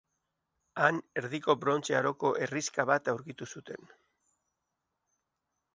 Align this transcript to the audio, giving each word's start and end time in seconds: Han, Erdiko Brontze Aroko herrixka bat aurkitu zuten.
Han, 0.85 0.97
Erdiko 1.21 1.55
Brontze 1.65 1.97
Aroko 1.99 2.33
herrixka 2.47 2.87
bat 2.93 3.13
aurkitu 3.15 3.51
zuten. 3.57 3.95